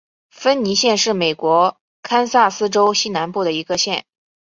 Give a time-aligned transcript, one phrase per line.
[0.31, 4.03] 芬尼县是美国堪萨斯州西南部的一个县。